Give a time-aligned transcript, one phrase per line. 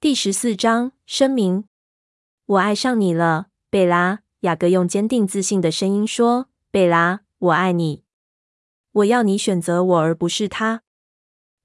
[0.00, 1.64] 第十四章声明：
[2.46, 4.20] 我爱上你了，贝拉。
[4.40, 8.02] 雅各用坚定自信的声音说：“贝拉，我爱你。
[8.92, 10.80] 我要你选择我，而不是他。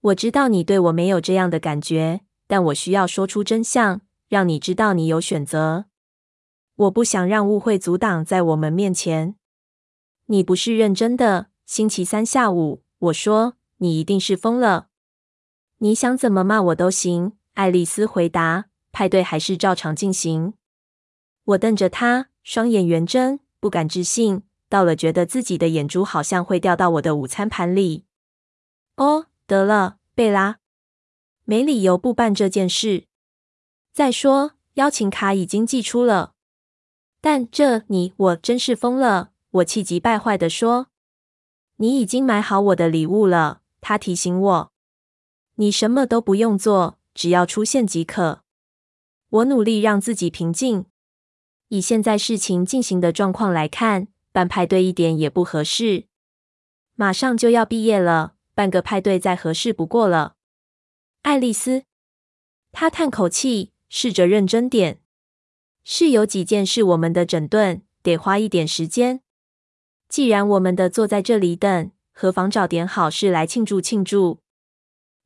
[0.01, 5.85] 我知道你对我没有这样的感觉，但我需要说出真相，让你知道你有选择。
[6.75, 9.37] 我不想让误会阻挡在我们面前。
[10.25, 11.47] 你不是认真的。
[11.65, 14.89] 星期三下午，我说你一定是疯了。
[15.77, 20.53] 你想怎么骂我都行。”爱丽丝回答：“派对还是照常进行。”
[21.43, 22.29] 我瞪着她。
[22.43, 28.05] 双眼圆睁，不敢置信，到了觉得自己的眼珠好像会掉到我的午餐盘里。
[28.97, 30.59] 哦，得了，贝拉，
[31.43, 33.07] 没理由不办这件事。
[33.91, 36.33] 再说，邀请卡已经寄出了。
[37.19, 39.31] 但这你我真是疯了！
[39.49, 40.89] 我气急败坏地说
[41.77, 44.71] ：“你已经买好我的礼物了。”他提醒我
[45.55, 48.43] ：“你什么都不用做，只要出现即可。”
[49.29, 50.85] 我努力让自己平静。
[51.69, 56.05] 以现在事情进行的状况来看，办派对一点也不合适。
[56.93, 60.35] 马上就要毕业了，办个派对再合适不过了。
[61.23, 61.83] 爱丽丝，
[62.71, 65.01] 她叹口气，试着认真点。
[65.83, 69.21] 是有几件事我们的整顿得花一点时间。
[70.07, 74.39] 既然我们的坐在这里等，何妨找点好事来庆祝庆祝？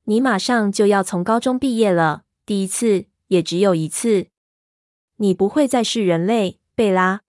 [0.09, 4.25] 你马上就要从高中毕业了，第一次，也只有一次。
[5.17, 7.21] 你不会再是人类，贝拉。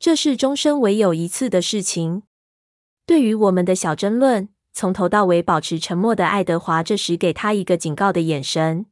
[0.00, 2.24] 这是终生唯有一次的事情。
[3.06, 8.86] 对于我们的小争论，从头到尾保持沉默的爱德华，这时给他一个警告的眼神。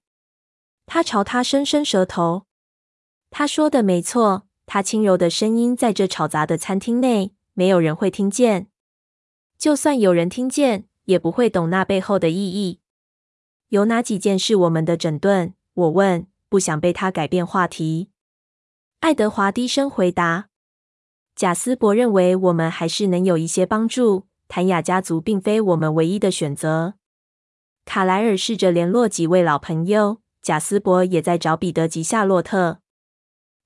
[0.86, 2.44] 他朝他伸伸舌头。
[3.28, 8.68] 他说的没错，他轻柔的声音在这吵杂的餐厅内，没有人会听见。
[9.58, 12.79] 就算有人听见，也不会懂那背后的意义。
[13.70, 15.54] 有哪几件是我们的整顿？
[15.74, 18.10] 我问，不想被他改变话题。
[18.98, 20.48] 爱德华低声回答
[21.36, 24.26] ：“贾斯伯认为我们还是能有一些帮助。
[24.48, 26.94] 谭雅家族并非我们唯一的选择。
[27.84, 32.80] 卡莱尔试着联络几位老朋友，贾斯伯也在找彼得及夏洛特。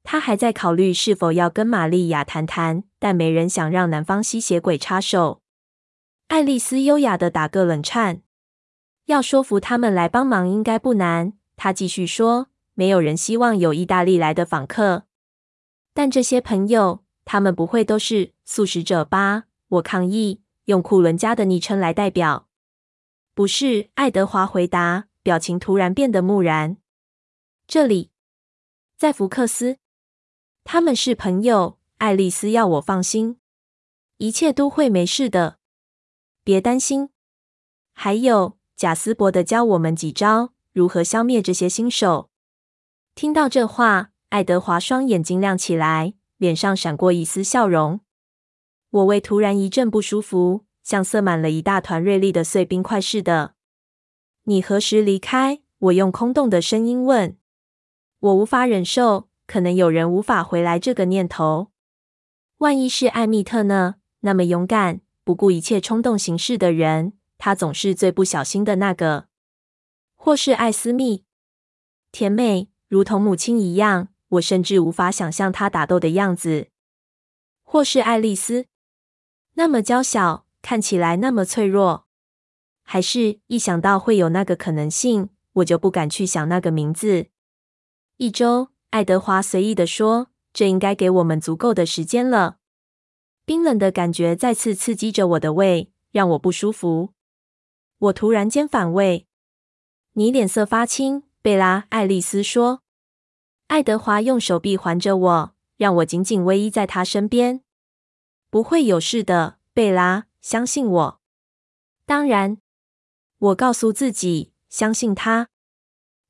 [0.03, 5.41] 他还在考虑是否要跟玛利亚谈谈，但没人想让南方吸血鬼插手。”
[6.28, 8.21] 爱丽丝优雅地打个冷颤
[9.06, 15.04] ：“要说服他们来帮忙应该不难。”他继续说：“没有人希望有意大利来的访客。”
[15.94, 19.44] 但这些朋友，他们不会都是素食者吧？
[19.69, 22.48] 我抗议，用库伦家的昵称来代表。
[23.34, 26.76] 不是，爱德华回答，表情突然变得木然。
[27.66, 28.10] 这里，
[28.97, 29.78] 在福克斯，
[30.65, 31.78] 他们是朋友。
[31.98, 33.38] 爱丽丝要我放心，
[34.19, 35.59] 一切都会没事的，
[36.42, 37.10] 别担心。
[37.92, 42.31] 还有，贾斯伯的教我们几招，如何消灭这些新手。
[43.15, 44.11] 听到这话。
[44.31, 48.01] 爱德华双眼睛亮起来，脸上闪过一丝笑容。
[48.91, 53.55] 我胃突然一阵不舒服，像塞满了一大团锐利的碎冰块似的。
[54.43, 55.61] 你何时离开？
[55.79, 57.37] 我用空洞的声音问。
[58.19, 61.69] 我无法忍受，可能有人无法回来这个念头。
[62.59, 63.95] 万一是艾蜜特呢？
[64.23, 67.13] 那么勇敢、不顾一切冲动行事的人，
[67.44, 69.27] 他总是最不小心的那个。
[70.15, 71.27] 或是艾斯密，
[72.10, 74.09] 甜美，如同母亲一样。
[74.28, 76.69] 我甚至无法想象他打斗的样子，
[77.62, 78.65] 或是爱丽丝，
[79.56, 82.06] 那么娇小，看起来那么脆弱，
[82.83, 87.27] 还是一想到会有那个可能性，我就不敢去想那个名字。
[88.16, 92.56] 一周，爱德华随意地说：“这应该给我们足够的时间了。”
[93.44, 97.14] 冰冷的感觉再次刺激着我的胃，让我不舒服。
[98.04, 99.26] 我突然间反胃。
[100.15, 102.82] 你脸色发青，贝拉，爱丽丝说。
[103.69, 107.62] 爱德华用手臂环着我，让我紧紧偎依在他身边。
[108.50, 111.20] 不会有事的，贝拉，相信我。
[112.04, 112.59] 当然，
[113.38, 115.48] 我告诉自己，相信他。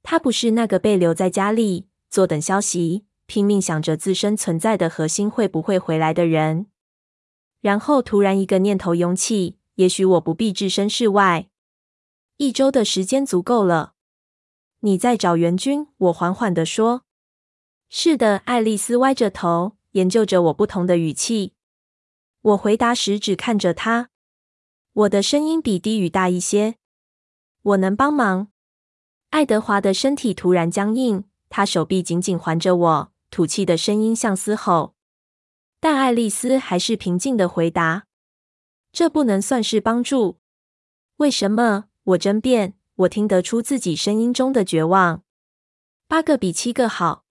[0.02, 6.66] 他不是那个被留在家里坐等消息、拼命想着自身存在的核心会不会回来的人。
[7.60, 11.48] 然后突然一个念头涌起，也许我不必置身事外。
[12.36, 13.94] 一周的时间足够了。
[14.80, 17.04] 你在找援军，我缓缓地说。
[17.88, 21.52] 是的，爱丽丝歪着头，研究着我不同的语气。
[22.40, 24.10] 我回答时只看着她，
[24.92, 26.74] 我的声音比低语大一些。
[27.62, 28.48] 我能帮忙。
[29.30, 34.94] 爱德华的身体突然僵硬，他手臂紧紧环着我，吐气的声音像嘶吼。
[35.78, 38.06] 但爱丽丝还是平静地回答
[38.92, 40.40] ：“这不能算是帮助。”
[41.18, 41.86] 为什么？
[42.04, 42.74] 我争辩。
[42.96, 45.24] 我听得出自己声音中的绝望。
[46.06, 47.24] 八个比七个好。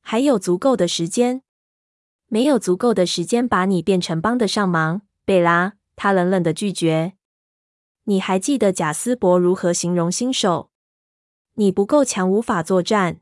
[0.00, 1.42] 还有足够的时间。
[2.28, 5.74] 没有足够的时间把你变成帮得上忙，贝拉。
[5.94, 7.14] 他冷冷的拒绝。
[8.04, 10.70] 你还记得贾斯伯如何形容新手？
[11.54, 13.20] 你不够强，无法作战。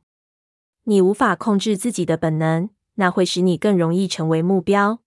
[0.84, 5.00] 你无法控制自己的本能，那会使你更容易成为目标。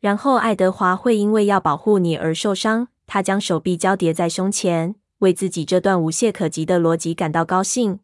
[0.00, 2.88] 然后爱德华会因为要保护你而受伤。
[3.06, 8.00] 他将手臂交叠在胸前，为自己这段无懈可击的逻辑感到高兴。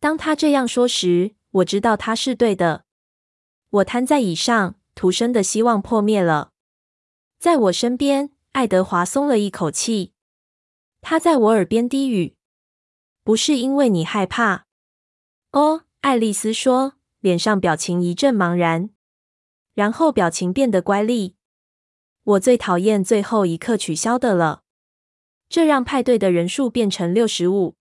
[0.00, 2.84] 当他这样说时，我知道他是对的。
[3.70, 6.52] 我瘫在椅上，徒生的希望破灭了。
[7.38, 10.12] 在我身边，爱德华松了一口气。
[11.00, 12.36] 他在我耳边低语
[13.22, 14.66] ：“不是因为你害怕。”
[15.52, 18.90] 哦，爱丽丝说，脸上表情一阵茫然，
[19.74, 21.34] 然后表情变得乖戾。
[22.26, 24.64] 我最讨厌最后一刻取消的了，
[25.48, 27.76] 这让派对的人数变成六十五。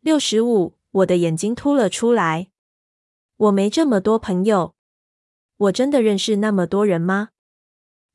[0.00, 2.48] 六十五，我的眼睛凸了出来。
[3.36, 4.74] 我没这么多朋友。
[5.58, 7.28] 我真的认识那么多人吗？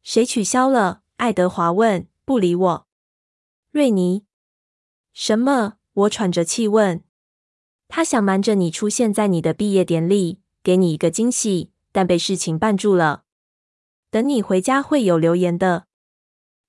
[0.02, 1.04] 谁取消了？
[1.18, 2.08] 爱德华问。
[2.26, 2.88] 不理我。
[3.70, 4.26] 瑞尼。
[5.14, 5.78] 什么？
[5.94, 7.04] 我喘着气问。
[7.88, 13.23] 他想瞒着你出现在你的毕业典礼，给你一个惊喜，但被事情绊住了。
[14.14, 15.88] 等你回家会有留言的。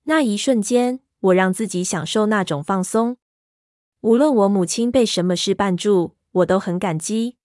[0.04, 3.18] 那一瞬间，我让自己享受那种放松。
[4.00, 7.36] 无论我母亲被什么事绊住，我都很感激。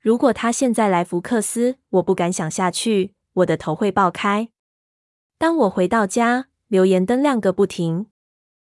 [0.00, 4.48] 如果她现在来福克斯，我不敢想下去，我的头会爆开。
[5.36, 8.06] 当我回到家，留言灯亮个不停。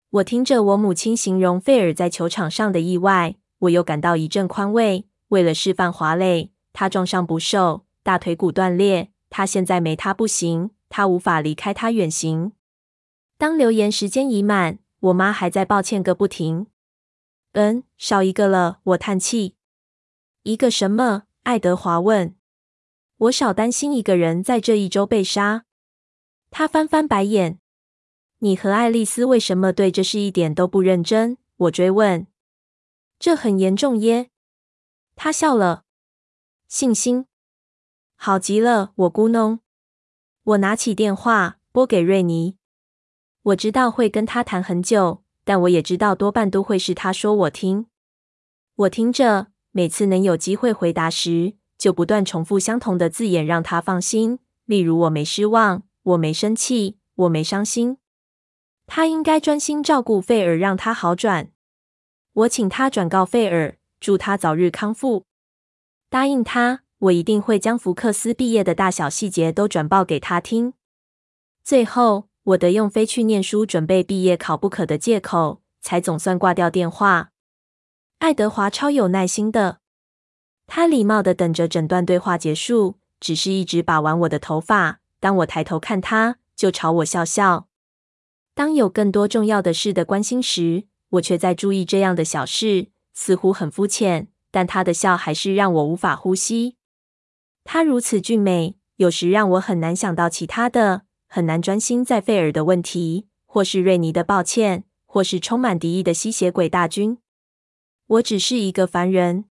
[0.10, 5.06] 我听着我母亲形容费尔在球场上的意外，我又感到一阵宽慰。
[5.28, 9.12] 为了示范滑垒，他撞上不受，大腿骨断裂。
[9.32, 12.52] 他现在没他不行，他无法离开他远行。
[13.38, 16.68] 当留言时间已满，我妈还在抱歉个不停。
[17.54, 19.56] 嗯，少一个了，我叹气。
[20.44, 21.24] 一个什么？
[21.44, 22.36] 爱德华问。
[23.18, 25.66] 我少担心一个人在这一周被杀。
[26.50, 27.60] 他翻翻白眼。
[28.40, 31.38] 你和爱丽丝为什么对这事一点都不认真？
[31.56, 32.28] 我追问。
[33.18, 34.30] 这很严重耶。
[35.16, 35.86] 他笑了。
[36.68, 37.28] 信心。
[38.24, 39.62] 好极了，我咕哝。
[40.44, 42.56] 我拿起电话拨给瑞尼。
[43.42, 47.88] 我知道会跟他谈很久，但我也知道多半都会是他说我听。
[48.76, 54.38] 我听着，每次能有机会回答时，就不断重复相同的字眼，让他放心。
[54.66, 55.82] 例如，我没失望。
[56.04, 57.98] 我没生气，我没伤心。
[58.86, 61.50] 他应该专心照顾费尔，让他好转。
[62.34, 65.26] 我请他转告费尔，祝他早日康复。
[66.08, 70.74] 答应他，我一定会将福克斯毕业的大小细节都转报给他听。
[71.64, 77.32] 最后，我得用非去念书、准备毕业考不可的借口，才总算挂掉电话。
[78.20, 79.80] 爱德华超有耐心的，
[80.68, 85.00] 他礼貌的等着整段对话结束，只是一直把玩我的头发。
[85.20, 87.68] 当我抬头看他，就朝我笑笑。
[88.54, 94.28] 当有更多重要的事的关心时，我却在注意这样的小事，似乎很肤浅。
[94.52, 96.76] 但他的笑还是让我无法呼吸。
[97.64, 107.18] 他如此俊美，有时让我很难想到其他的，很难专心在费尔的问题，或是瑞尼的抱歉，或是充满敌意的吸血鬼大军。
[108.08, 109.46] 我只是一个凡人。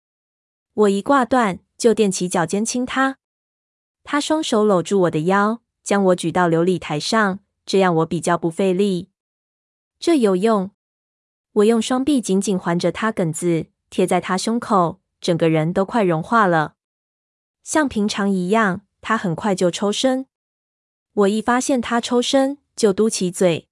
[0.75, 3.19] 我一挂断，就踮起脚尖亲他。
[4.05, 9.11] 他双手搂住我的腰，将我举到琉璃台上，这样我比较不费力。
[10.01, 10.71] 这有用。
[11.53, 16.75] 我用双臂紧紧环着他梗子，贴在他胸口，整个人都快融化了。
[17.63, 20.27] 像平常一样，他很快就抽身。
[21.13, 23.69] 我一发现他抽身，就嘟起嘴。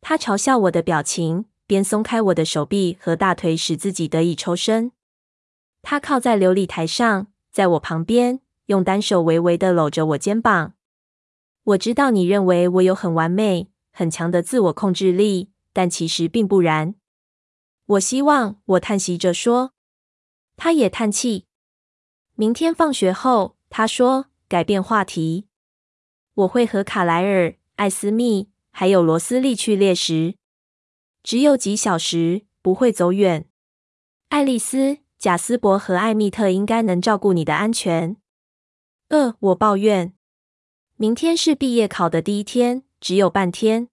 [0.00, 4.92] 他嘲笑我的表情，边松开我的手臂和大腿，使自己得以抽身。
[5.82, 8.40] 他靠在琉璃台上，在我旁边。
[8.66, 10.72] 用单手微微的搂着我肩膀。
[11.64, 16.94] 我知道你认为我有很完美、很强的自我控制力，但其实并不然。
[17.84, 19.72] 我希望，我叹息着说。
[20.56, 21.44] 他也叹气。
[22.36, 25.46] 明天放学后，他说，改变话题。
[26.34, 30.34] 我会和卡莱尔、艾斯密还有罗斯利去猎食，
[31.22, 33.46] 只有几小时，不会走远。
[34.30, 38.16] 爱丽丝、贾斯伯和艾蜜特应该能照顾你的安全。
[39.10, 40.14] 呃，我抱怨。
[40.96, 43.88] 明天是毕业考的第一天，只有半天。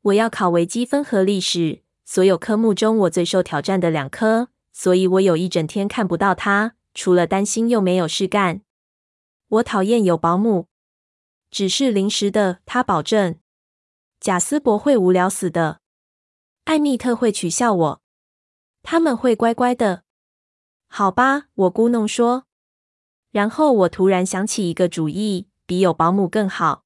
[0.00, 8.62] 我要考微积分和历史，所有科目中我最受挑战的两科，所以我有一整天看不到他，除了担心又没有事干。
[9.48, 10.68] 我讨厌有保姆，
[11.50, 12.60] 只是临时的。
[12.64, 13.38] 他保证，
[14.20, 15.80] 贾斯伯会无聊死的，
[16.64, 18.02] 艾蜜特会取笑我，
[18.82, 20.04] 他们会乖乖的。
[20.88, 22.44] 好吧，我咕哝说。
[23.32, 26.84] 然后我突然想起一个主意，比有保姆更好。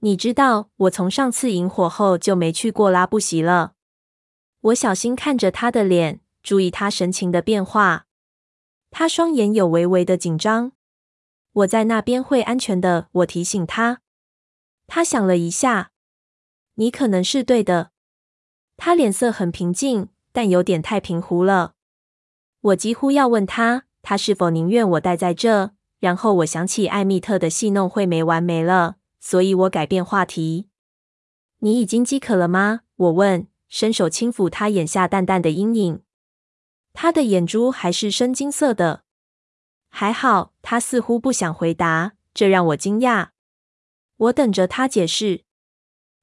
[0.00, 3.74] 你知道，我从上次引火后就没去过拉布席了。
[4.60, 8.06] 我小心看着他的脸，注意他神情的变化。
[8.90, 10.72] 他双眼有微微的紧张。
[11.52, 14.00] 我在那边会安全的，我提醒他。
[14.86, 15.92] 他想了一下，
[16.74, 17.90] 你可能是对的。
[18.76, 21.74] 他脸色很平静，但有点太平湖了。
[22.60, 25.72] 我几乎要问他，他是否宁愿我待在这。
[25.98, 30.68] 然后我想起艾蜜特的戏弄会没完没了，所以我改变话题。
[31.58, 32.80] 你已经饥渴了吗？
[32.96, 36.00] 我问，伸手轻抚他眼下淡淡的阴影。
[36.92, 39.04] 他的眼珠还是深金色的。
[39.88, 43.30] 还好，他似乎不想回答，这让我惊讶。
[44.16, 45.44] 我等着他解释。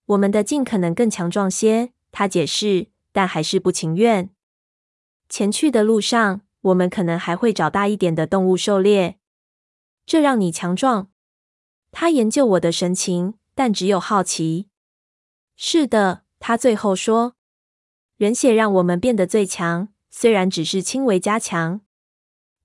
[0.06, 4.30] 我们的劲可能更强壮些，他解释，但还是不情愿。
[5.28, 9.20] 前去的路上，我们可能还会找大一点的动物狩猎。
[10.06, 11.10] 这让你强壮。
[11.92, 14.70] 他研究我的神情，但只有好奇。
[15.58, 17.36] 是的，他最后说，
[18.16, 21.82] 人血让我们变得最强，虽然只是轻微加强。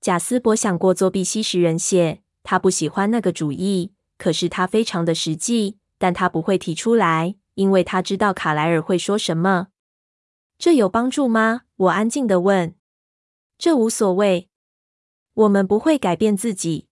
[0.01, 9.67] 贾斯伯想过作弊吸食人血，他不喜欢那个主意，可是他非常的实际，但他不会提出来，因为他知道卡莱尔会说什么。
[10.57, 11.61] 这有帮助吗？
[11.75, 12.73] 我安静的问。
[13.59, 14.49] 这无所谓，
[15.35, 16.87] 我们不会改变自己。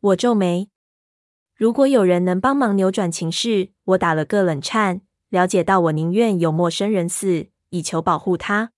[0.00, 0.70] 我皱眉。
[1.54, 8.72] 如果有人能帮忙扭转情势，我打了个冷颤，了解到我宁愿有陌生人死，以求保护他。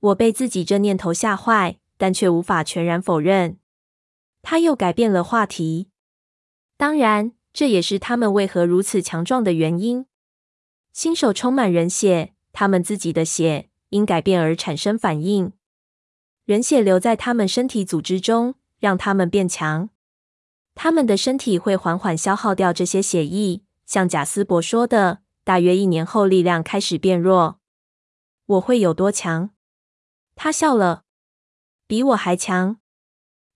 [0.00, 3.58] 我被自己这念头吓坏，但却无法全然否认。
[4.42, 5.88] 他又改变了话题。
[6.78, 10.06] 当然，这也是他们为何如此强壮的原因。
[10.92, 15.52] 新手充满人血，他们自己的血因改变而产生反应。
[16.46, 19.90] 人血留在他们身体组织中，让他们变强。
[20.74, 27.60] 他们的身体会缓缓消耗掉这些血液，像贾斯伯说的，大约一年后力量开始变弱。
[28.46, 29.50] 我会有多强？
[30.42, 31.04] 他笑了，
[31.86, 32.80] 比我还强，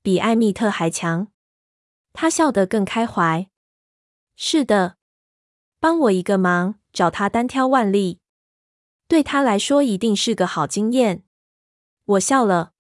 [0.03, 1.29] 比艾蜜特还强。
[2.13, 3.49] 他笑得更开怀。
[4.37, 4.99] 是的，
[5.81, 8.21] 帮我一个忙，找他单挑万历，
[9.09, 11.25] 对他来说一定是个好经验。
[12.05, 12.75] 我笑了，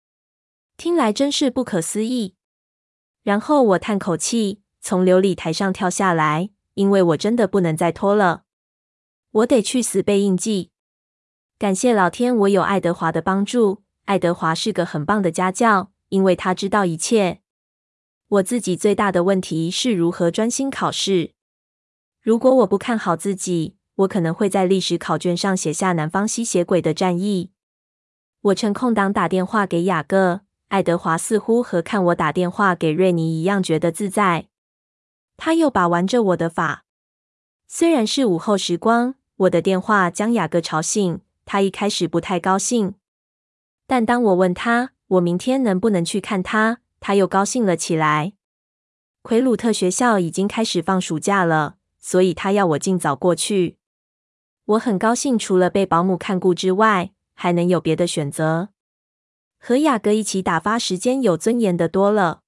[0.76, 2.36] 听来真是不可思议。
[3.22, 8.44] 然后我叹口气，从琉璃台上跳下来，因为我真的不能再拖了。
[9.30, 10.72] 我得去死背印记。
[11.58, 13.82] 感谢老天，我有爱德华的帮助。
[14.04, 17.40] 爱德华是个很棒的家教，因为他知道一切。
[18.28, 21.32] 我自己最大的问题是如何专心考试。
[22.20, 27.50] 如果我不看好自己，我可能会在历史考卷上写下南方吸血鬼的战役。
[28.42, 30.42] 我趁空档打电话给雅各。
[30.68, 34.48] 爱德华似乎和看我打电话给瑞尼一样觉得自在。
[35.36, 36.84] 他又把玩着我的法。
[37.68, 41.20] 虽然是午后时光，我的电话将雅各吵醒。
[41.44, 42.94] 他一开始不太高兴，
[43.86, 48.32] 但当我问他我明天能不能去看他，他又高兴了起来。
[49.22, 53.78] 奎鲁特学校已经开始放暑假了，所以他要我尽早过去。
[54.66, 58.70] 我很高兴，除了被保姆看顾之外，还能有别的选择。
[59.58, 62.40] 和雅各一起打发时间有尊严的多了。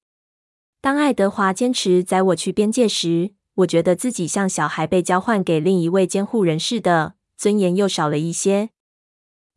[0.81, 8.71] 当爱德华坚持载我去边界时，我觉得自己像小孩被交换给另一位监护人似的，尊严又少了一些。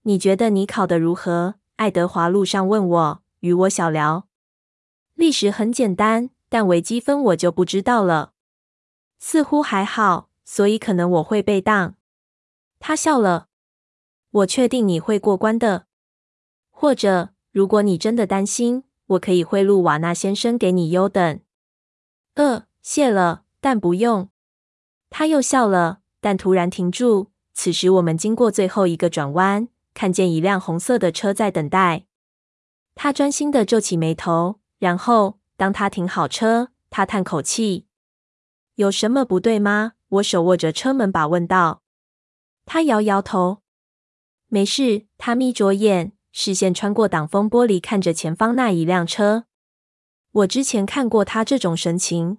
[0.03, 1.55] 你觉得你考得如何？
[1.79, 4.27] 爱德华路上问我，与我小聊。
[5.13, 8.33] 历史很简单，但微积分我就不知道了。
[9.17, 11.95] 似乎还好，所以可能我会被当。
[12.79, 13.47] 他笑了。
[14.29, 15.85] 我确定你会过关的，
[16.69, 17.29] 或者。
[17.51, 21.39] 如果你真的担心，我可以贿赂瓦纳先生给你优等。
[22.33, 24.29] 呃，谢了，但不用。
[25.09, 27.31] 他又笑了，但突然停住。
[27.53, 29.69] 此时我们经过最后一个转弯，
[29.99, 32.05] 看见一辆红色的车在等待。
[32.95, 37.85] 他专心的皱起眉头，然后当他停好车，他叹口气
[38.75, 41.83] ：“有什么不对吗？”我手握着车门把问道。
[42.65, 43.61] 他摇摇头
[44.47, 46.13] ：“没事。”他眯着眼。
[46.31, 49.43] 视线穿过挡风玻璃，看着前方那一辆车。
[50.31, 52.37] 我之前看过他这种神情。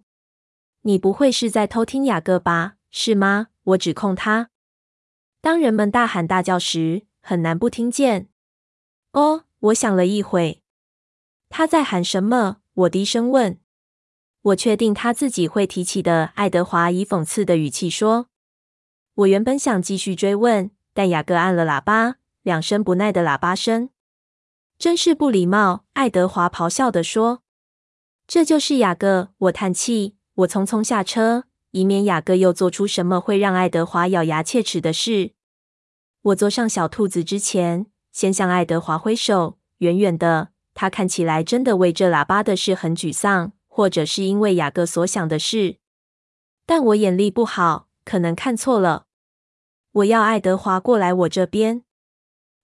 [0.80, 2.76] 你不会是在偷听雅各吧？
[2.90, 3.48] 是吗？
[3.64, 4.48] 我指控他。
[5.42, 8.28] 当人们大喊大叫时，很难不听见。
[9.12, 10.62] 哦，我想了一会。
[11.48, 12.58] 他在喊什么？
[12.72, 13.58] 我低声问。
[14.42, 16.26] 我确定他自己会提起的。
[16.34, 18.28] 爱德华以讽刺的语气说。
[19.14, 22.16] 我原本想继续追问，但雅各按了喇叭。
[22.42, 23.90] 两声不耐的喇叭声。
[24.78, 25.84] 真是不礼貌！
[25.92, 27.42] 爱德华咆哮地说。
[28.26, 30.16] 这就是雅各，我叹气。
[30.34, 35.34] 我匆匆下车，以免雅各又做出什么会让爱德华咬牙切齿的事。
[36.22, 39.56] 我坐上小兔子之前，先向爱德华挥手。
[39.78, 45.78] 远远的，他看起来真的为这喇叭的事很沮丧，或者是因为雅各所想的事。
[46.66, 49.06] 但我眼力不好，可能看错了。
[49.92, 51.84] 我要爱德华过来我这边。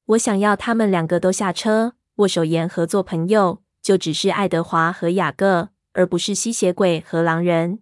[0.04, 7.78] 我想要他们两个都下车，握手言和做朋友，就只是爱德华和雅各，而不是吸血鬼和狼人。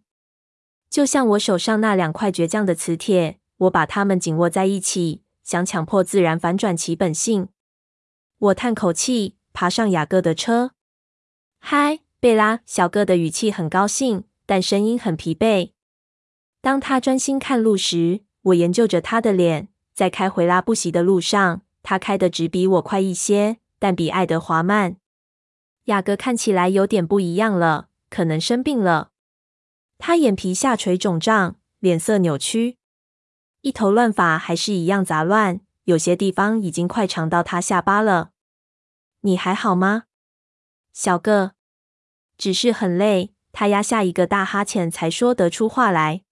[0.88, 7.48] 就像我手上那两块倔强的磁铁，我把它们紧握在一起，想强迫自然反转其本性。
[8.38, 10.72] 我叹口气，爬上雅各的车。
[11.60, 15.72] 嗨，贝拉，小个的语气很高兴，但声音很疲惫。
[16.60, 19.68] 当他专心看路时，我研究着他的脸。
[19.92, 24.96] 在开回拉布席的路上，他开得只比我快一些，但比爱德华慢。
[25.84, 29.10] 雅各看起来有点不一样了，可能生病了。
[29.98, 32.78] 他眼皮下垂肿胀，脸色扭曲，
[33.64, 38.32] 一头乱发还是一样杂乱，有些地方已经快长到他下巴了。
[39.20, 40.02] 你还好吗，
[40.92, 41.52] 小个？
[42.36, 43.32] 只是很累。
[43.52, 46.24] 他压下一个大哈欠，才说得出话来。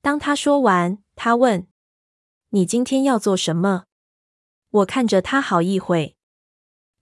[0.00, 1.66] 当他说完，他问
[2.48, 3.84] ：“你今天要做什么？”
[4.70, 6.16] 我看着他好一会。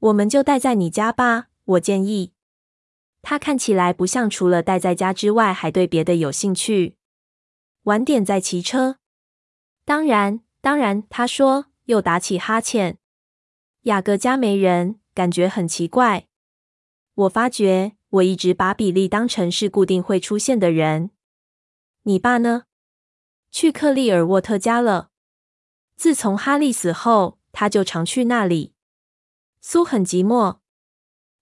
[0.01, 2.33] 我们就待在你家吧，我建议。
[3.23, 6.97] 他看起来不像除了待在家之外还对别的有兴趣。
[7.85, 8.97] 晚点再骑车。
[9.87, 12.99] 当然，当然，他说，又打起哈欠。
[13.83, 16.27] 雅各家没人，感觉很奇怪。
[17.15, 21.11] 我发觉我一直把比利当成是固定会出现的人。
[22.05, 22.65] 你爸呢？
[23.51, 25.11] 去克利尔沃特家了。
[25.97, 28.73] 自从哈利死后，他就常去那里。
[29.61, 30.59] 苏很寂寞。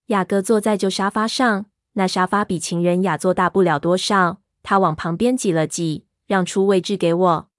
[0.07, 4.41] 雅各坐在旧沙发上，那沙发比情人雅座大不了多少。
[4.61, 7.49] 他往旁边挤了挤，让出位置给我。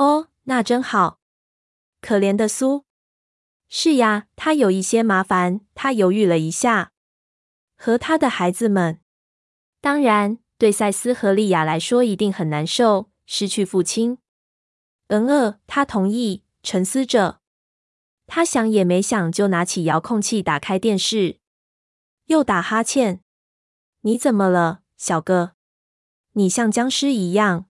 [0.00, 1.20] 哦，那真好。
[2.00, 2.86] 可怜的苏。
[3.68, 5.60] 是呀，他有一些麻烦。
[5.74, 6.92] 他犹豫了一下。
[7.76, 9.02] 和他的孩子们。
[9.82, 13.10] 当然，对赛斯和莉亚来说一定很难受。
[13.26, 14.16] 失去父亲，
[15.08, 17.40] 嗯呃，他同意，沉思着。
[18.26, 21.38] 他想也没想，就拿起遥控器，打开电视，
[22.24, 23.20] 又打哈欠。
[24.00, 25.52] 你怎么了，小哥？
[26.32, 27.66] 你像僵尸一样。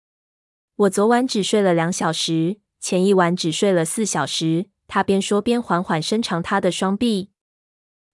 [0.79, 4.69] 我昨晚只睡了两小时，前一晚只睡了四小时。
[4.87, 7.31] 他边说边缓缓伸长他的双臂。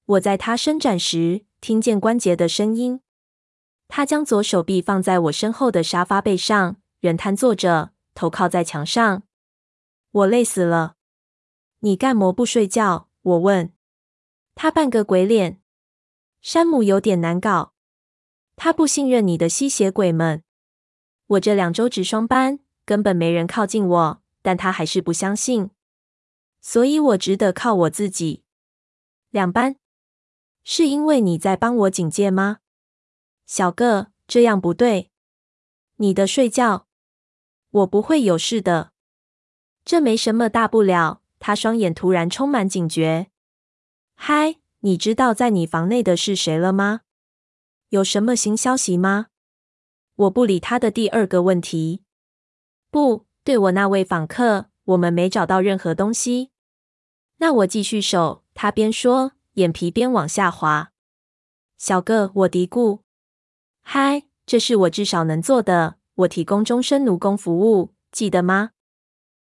[0.06, 3.01] 我在他伸展时，听见关节的声音。
[3.88, 6.78] 他将左手臂放在我身后的沙发背上。
[7.01, 9.21] 人瘫坐着，头靠在墙上。
[10.10, 10.95] 我累死了。
[11.82, 13.10] 你干么不睡觉？
[13.21, 13.71] 我问。
[14.56, 15.62] 他扮个鬼脸。
[16.41, 17.73] 山姆有点难搞。
[18.56, 20.41] 他不信任你的吸血鬼们。
[21.27, 25.71] 我这两周值双班，根本没人靠近我，但他还是不相信。
[26.61, 28.43] 所以我只得靠我自己。
[29.29, 29.77] 两班？
[30.63, 32.59] 是因为你在帮我警戒吗？
[33.45, 35.11] 小个，这样不对。
[35.97, 36.88] 你的睡觉。
[37.69, 38.91] 我不会有事的，
[39.83, 41.21] 这没什么大不了。
[41.39, 43.27] 他双眼突然充满警觉。
[44.15, 47.01] 嗨，你知道在你房内的是谁了吗？
[47.89, 49.27] 有什么新消息吗？
[50.15, 52.01] 我不理他的第二个问题。
[52.89, 56.51] 不，对我那位访客，我们没找到任何东西。
[57.38, 58.43] 那我继续守。
[58.54, 60.93] 他边说，眼皮边往下滑。
[61.78, 63.01] 小个，我嘀咕。
[63.82, 65.97] 嗨，这是我至少能做的。
[66.15, 68.71] 我提供终身奴工服务，记得吗？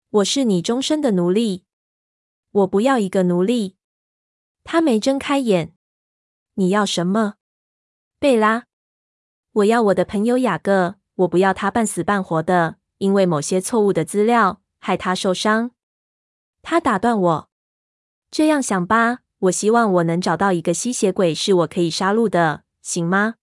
[0.10, 1.64] 我是你终身的奴隶。
[2.52, 3.78] 我不要一个奴隶。
[4.66, 5.74] 他没睁开眼。
[6.56, 7.36] 你要什么？
[8.20, 8.67] 贝拉。
[9.58, 10.96] 我要我的朋友雅各。
[11.16, 15.72] 我不要他半死半活的，因为某些错误的资料害他受伤。
[16.62, 17.50] 他打断我。
[18.30, 23.38] 这样想吧，我希望我能找到一个吸血鬼是我可以杀戮的，行吗？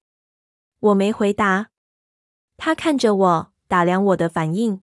[0.79, 1.71] 我没回答。
[2.57, 4.83] 他看着我，打量我的反应。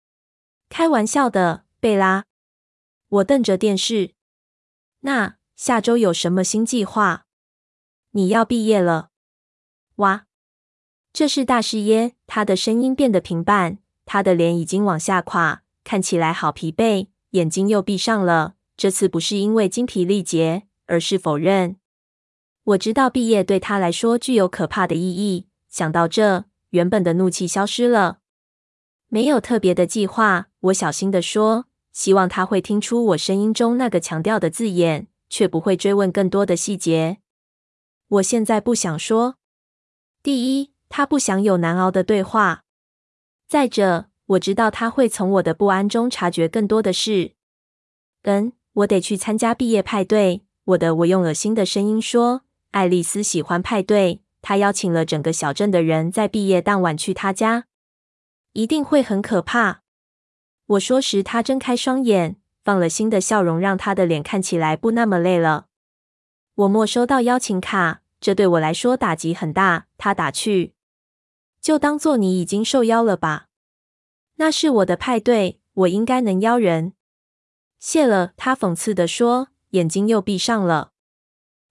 [0.68, 2.26] 开玩笑的，贝拉。
[3.08, 4.14] 我瞪着电视。
[5.02, 7.26] 那下周有什么新计划？
[8.12, 9.12] 你要毕业了。
[9.98, 10.26] 哇，
[11.14, 12.16] 这是大师耶！
[12.26, 18.56] 他的声音变得平淡，他的脸已经往下垮，看起来好疲惫，眼睛又闭上了。
[18.76, 21.78] 这次不是因为精疲力竭，而是否认。
[22.64, 25.46] 我知道毕业对他来说具有可怕的意义。
[25.70, 26.46] 想到这。
[26.72, 28.18] 原本的怒气消失了，
[29.08, 30.48] 没有特别的计划。
[30.60, 37.20] 我小心地说，希望他会听出我声音中那个强调的字眼，却不会追问更多的细节。
[38.08, 39.36] 我现在不想说。
[40.24, 42.62] 第一，他不想有难熬的对话；
[43.48, 47.32] 再者，我知道他会从我的不安中察觉更多的事。
[48.22, 50.44] 嗯，我得去参加毕业派对。
[50.66, 57.66] 我的，我用恶心的声音说：“爱丽丝喜欢派对，她邀请了整个小镇的人在毕业当晚去她家，
[58.52, 59.82] 一定会很可怕。”
[60.78, 65.66] 我说时，她睁开双眼，放了心的笑容让她的脸看起来不那么累了。
[66.54, 69.88] 我没收到邀请卡，这对我来说打击很大。
[69.98, 70.76] 他打趣
[71.64, 73.48] ：“就当做你已经受邀了吧。”
[74.38, 76.94] 那是我的派对，我应该能邀人。
[77.80, 79.48] 谢了，他讽刺地说。
[79.72, 80.92] 眼睛又闭上了。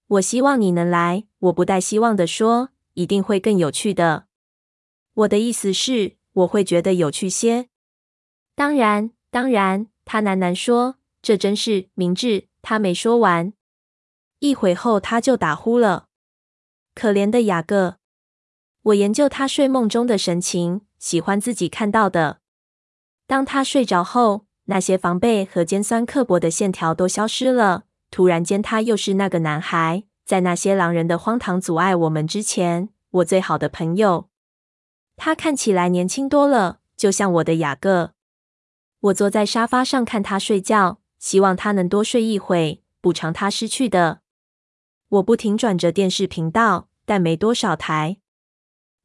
[0.09, 1.28] 我希望你能来。
[1.38, 4.26] 我不带希望地说，一定会更有趣的。
[5.14, 7.68] 我的意思是，我会觉得有趣些。
[8.57, 12.48] 当然，当然，他喃喃说，这真是明智。
[12.61, 13.52] 他没说完，
[14.40, 16.09] 一会后他就打呼了。
[16.92, 17.98] 可怜的雅各。
[18.82, 22.40] 我研究他睡梦中的神情，喜欢自己看到的。
[23.28, 27.84] 当他睡着后，那些防备和尖酸刻薄的线条都消失了。
[28.10, 34.28] 突然间，他又是那个男孩，在那些狼人的荒唐阻碍我们之前，我最好的朋友。
[35.16, 38.14] 他看起来年轻多了，就像我的雅各。
[38.98, 44.22] 我坐在沙发上看他睡觉，希望他能多睡一会，补偿他失去的。
[45.08, 48.18] 我不停转着电视频道，但没多少台。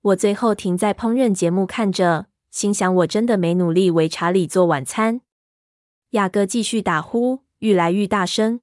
[0.07, 5.19] 我最后停在烹饪节目看着，心想我真的没努力为查理做晚餐。
[6.11, 8.61] 雅各继续打呼，愈来愈大声。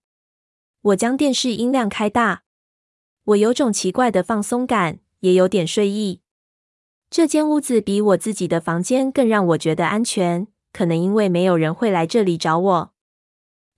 [0.80, 2.44] 我将电视音量开大，
[3.24, 6.22] 我有种奇怪的放松感，也有点睡意。
[7.10, 12.92] 这间屋子比我自己的房间更让我觉得安全，可能因为没有人会来这里找我。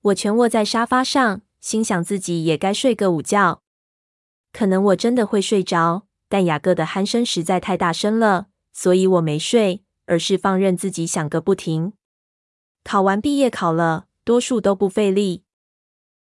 [0.02, 3.62] 我蜷卧在沙发上，心想自己也该睡个午觉。
[4.52, 11.92] 可能我真的会睡着，但雅各的鼾声实在太大声了，所以我没睡，而是放任自己响个不停。
[12.82, 15.42] 考完毕业考了，多数都不费力。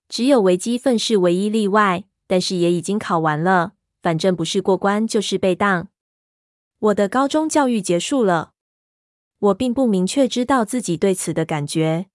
[0.09, 3.73] 只有微积分是唯一例外，但是也已经考完了。
[4.03, 5.89] 反正不是过关就是被当。
[6.81, 8.53] 我的高中教育结束了，
[9.39, 12.07] 我并不明确知道自己对此的感觉。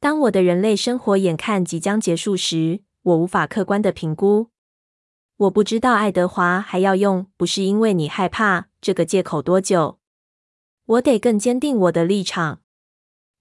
[0.00, 4.48] 当我的人类生活眼看即将结束时，我无法客观的评估。
[5.36, 9.98] 我不知道爱德华还要用“不是因为你害怕”这个借口多久。
[10.86, 12.60] 我得更坚定我的立场。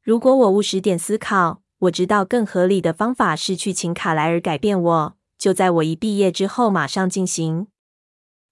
[0.01, 1.61] 如果我务实点思考。
[1.79, 7.67] 我知道更合理的方法是去请卡莱尔改变我，就在我一毕业之后马上进行。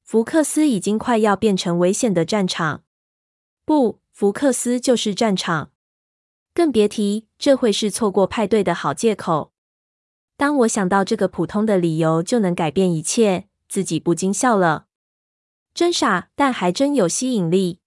[0.04, 2.84] 福克斯已经快要变成危险的战场，
[3.64, 5.72] 不，福克斯就是战场，
[6.54, 9.53] 更别提这会是错过派对的好借口。
[10.36, 14.88] 当我想到这个普通的理由就能改变一切，自己不禁笑了，
[15.74, 17.80] 真傻，但还真有吸引力。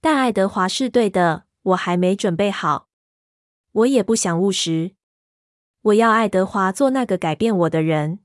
[0.00, 2.88] 但爱德华是对的，我还没准备好。
[3.72, 4.92] 我也不想务实。
[5.82, 8.20] 我要爱德华做那个改变我的人，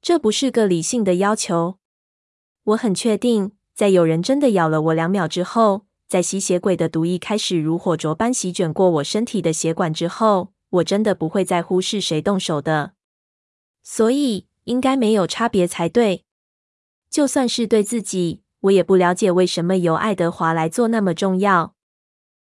[0.00, 1.78] 这不是个理性的要求。
[2.64, 12.92] 我很确定，在有人真的咬了我两秒之后，在吸血鬼的毒液开始如火灼般席卷过我身体的血管之后，我真的不会在乎是谁动手的。
[13.82, 16.24] 所以应该没有差别才对。
[17.10, 21.74] 就算是对自己，我也不了解为什么由爱德华来做那么重要。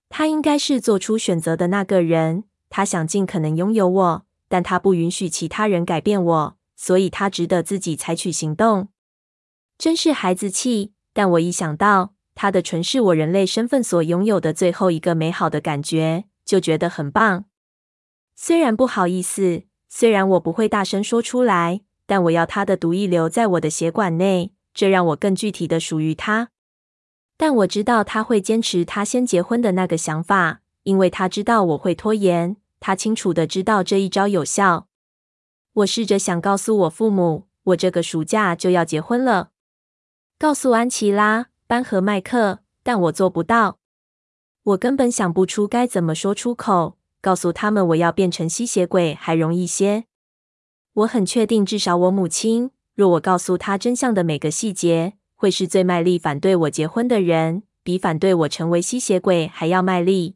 [0.09, 2.43] 他应该是做出选择的那个人。
[2.69, 8.87] 他想尽可能拥有我，但他不允许其他人改变我，所以他值得自己采取行动。
[9.77, 17.45] 真是孩子气，但我一想到他的纯是我人类身份所拥有的最后一个美好的感觉，就觉得很棒。
[18.35, 26.49] 虽然不好意思，虽然我不会大声说出来，但我要他的毒液留在我的血管内，这让我更具体的属于他。
[27.37, 32.57] 但我知道他会坚持他先结婚的那个想法，因为他知道我会拖延。
[32.79, 34.87] 他清楚的知道这一招有效。
[35.73, 39.51] 我试着想告诉我父母，我这个暑假就要结婚了，
[40.39, 43.77] 告诉安琪拉、班和麦克，但我做不到。
[44.63, 50.05] 我根本想不出该怎么说出口，告诉他们我要变成吸血鬼还容易些。
[50.93, 55.13] 我很确定，至少我母亲，若我告诉她真相的每个细节。
[55.35, 60.35] 会是最卖力反对我结婚的人，比反对我成为吸血鬼还要卖力。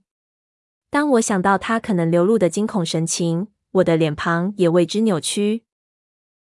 [0.90, 5.62] 当我想到她可能流露的惊恐神情，我的脸庞也为之扭曲。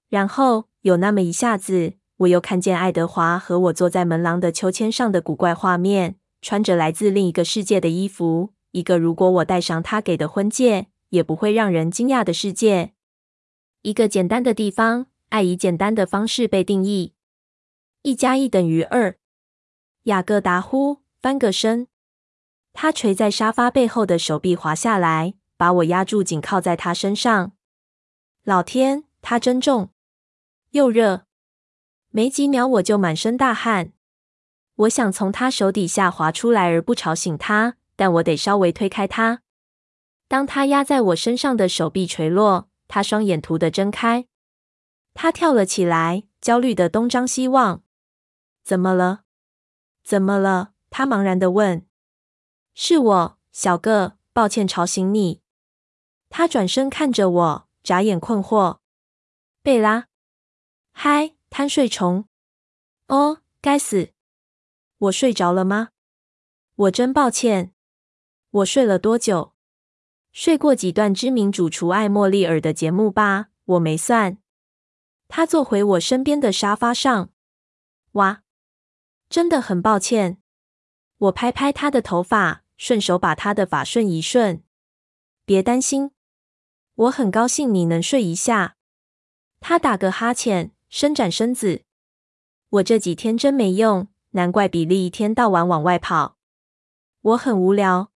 [0.09, 12.93] 然后有那么一下子，我又看见爱德华和我坐在门廊的秋千上的古怪画面，穿着来自另一个世界的衣服，一个如果我戴上他给的婚戒，也不会让人惊讶的世界。
[13.83, 17.15] 一个简单的地方，爱以简单的方式被定义。
[18.03, 19.17] 一加一等于二。
[20.05, 21.87] 雅各达呼，翻个身。
[22.73, 27.53] 他垂在沙发背后的手臂滑下来，把我压住，紧靠在他身上。
[28.45, 29.91] 老天，他真重
[30.71, 31.27] 又热。
[32.09, 33.93] 没几秒，我就满身大汗。
[34.77, 39.43] 我想从他手底下滑出来，而不吵醒他，但我得稍微推开他。
[40.29, 44.27] 当他压在我身上的手臂垂落，他双眼突地睁开。
[45.15, 47.83] 他跳了起来，焦虑地东张西望。
[48.63, 49.25] 怎么了？
[50.03, 50.73] 怎么了？
[50.89, 51.87] 他茫然地问。
[52.75, 55.43] 是我，小个，抱歉吵醒你。
[56.31, 58.79] 他转身看着我，眨眼困惑。
[59.63, 60.07] 贝拉，
[60.93, 62.27] 嗨，贪睡虫。
[63.09, 64.13] 哦，该死。
[64.97, 65.91] 我睡着了吗？
[66.75, 67.75] 我真抱歉。
[68.53, 69.55] 我睡了多久？
[70.31, 74.37] 睡过几段知名主厨艾莫利尔的节目吧，我没算。
[75.27, 77.31] 他坐回我身边的沙发上。
[78.13, 78.43] 哇，
[79.31, 80.37] 真的很抱歉。
[81.17, 84.63] 我拍拍他的头发，顺手把他的发顺一顺。
[85.47, 86.11] 别担心，
[86.95, 88.77] 我很高兴你能睡一下。
[89.61, 91.85] 他打个哈欠，伸展身子。
[92.69, 94.09] 我这几天真没用。
[94.35, 96.37] 难怪比利一天到晚往外跑，
[97.21, 98.12] 我很无聊。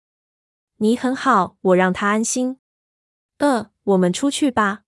[0.78, 2.60] 你很好，我让他安心。
[3.38, 4.84] 呃，我们出去吧。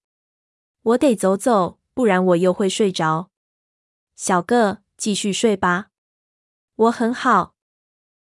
[0.82, 3.30] 我得走走，不然我又会睡着。
[4.16, 5.92] 小个，继续睡吧。
[6.76, 7.56] 我很好，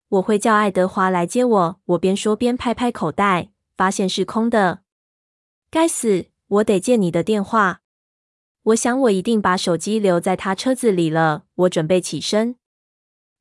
[0.08, 1.80] 我会叫爱德华来接我。
[1.86, 4.82] 我边说边拍拍口袋，发现是空的。
[5.70, 7.80] 该死，我得借你的电话。
[8.64, 11.44] 我想我一定把手机留在他车子里了。
[11.54, 12.56] 我准备起身。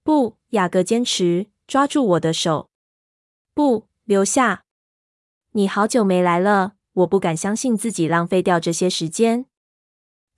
[0.03, 2.69] 不，雅各坚持抓住我的手。
[3.53, 4.65] 不，留下。
[5.53, 9.47] 你好久没来了，我不敢相信自己浪费掉这些时间。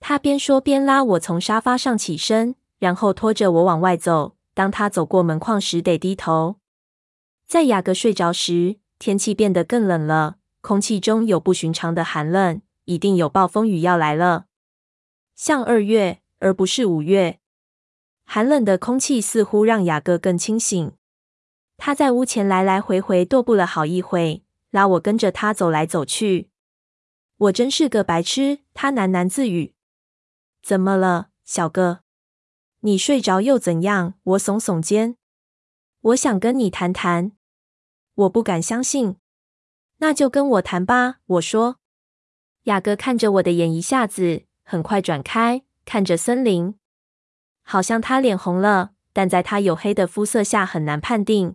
[0.00, 4.36] 他边说边拉我从沙发上起身，然后拖着我往外走。
[4.54, 6.56] 当他走过门框时，得低头。
[7.46, 14.46] 在雅各睡着时，天气变得更冷了，空气中有不寻常的寒冷，一定有暴风雨要来了，
[15.34, 17.38] 像二月，而不是五月。
[18.24, 20.92] 寒冷的空气似乎让雅各更清醒。
[21.78, 26.50] 他在屋前来来回回踱步了好一会，拉我跟着他走来走去。
[27.38, 29.74] 我真是个白痴，他喃喃自语。
[30.60, 32.00] 怎么了，小哥？
[32.80, 34.14] 你睡着又怎样？
[34.24, 35.16] 我耸耸肩。
[36.00, 37.32] 我想跟你谈谈。
[38.14, 39.16] 我不敢相信。
[39.98, 41.76] 那就跟我谈吧，我说。
[42.64, 46.74] 雅各看着我的眼一下子，很快转开，看着森林。
[47.62, 51.54] 好像他脸红了，但在他黝黑的肤色下很难判定。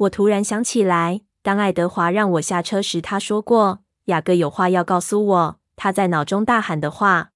[0.00, 5.60] 我突然想起来，当爱德华让我下车时，他说过雅各有话要告诉我。
[5.76, 7.32] 他在脑中大喊的话。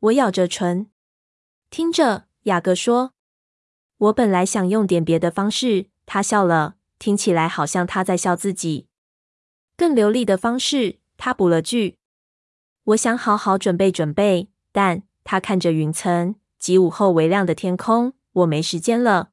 [0.00, 0.90] 我咬着唇，
[1.70, 2.26] 听着。
[2.44, 3.12] 雅各说
[3.98, 8.88] ：“我本来想用点别的方式。”他笑了，听起来好像他在笑自己。
[9.76, 11.98] 更流利的方式，他补了句
[12.84, 16.36] ：“我想好好准备准备。”但他看着云层。
[16.58, 19.30] 及午后微亮的天空，我没时间了。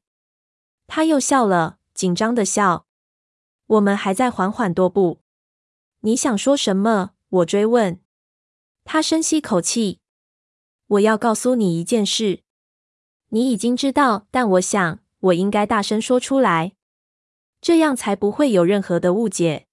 [0.88, 2.86] 他又笑了，紧张的笑。
[3.68, 5.20] 我们还在缓缓踱步。
[6.00, 7.12] 你想说什么？
[7.28, 8.00] 我追问。
[8.86, 10.00] 他深吸口气。
[10.88, 12.44] 我要告诉你一件事。
[13.32, 16.72] 你已经知道，但我想我应该大声说出来，
[17.60, 19.68] 这样才不会有任何的误解。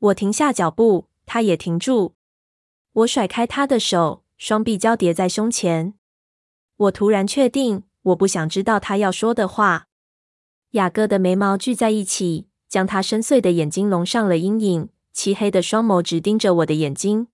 [0.00, 2.16] 我停下脚步，他也停住。
[2.92, 5.94] 我甩开他的手，双臂交叠在胸前。
[6.76, 9.86] 我突然确定，我不想知道他要说的话。
[10.76, 17.28] 雅各的眉毛聚在一起，将他深邃的眼睛笼上了阴影，漆黑的双眸直盯着我的眼睛。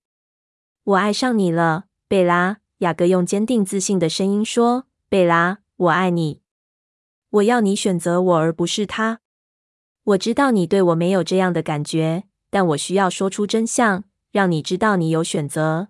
[0.85, 2.59] 我爱上你了，贝拉。
[2.79, 6.41] 雅各用坚定自信的声音说：“贝拉，我爱你。
[7.29, 9.19] 我要你选择我，而不是他。
[10.03, 15.89] 我知道你对我没有这样的感觉，但我需要说出真相，让你知道你有选择。”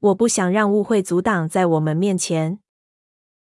[0.00, 2.60] 我不想让误会阻挡在我们面前。